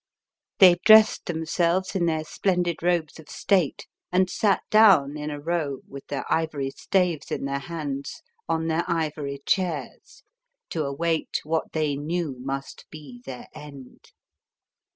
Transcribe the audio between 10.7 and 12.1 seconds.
to await what they